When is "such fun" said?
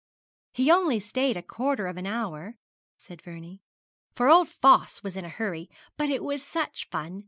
6.41-7.19